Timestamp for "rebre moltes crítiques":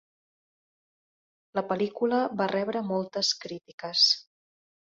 2.55-4.11